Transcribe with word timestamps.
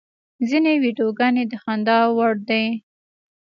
ځینې 0.49 0.73
ویډیوګانې 0.83 1.43
د 1.51 1.53
خندا 1.63 1.97
وړ 2.17 2.35
دي. 2.49 2.65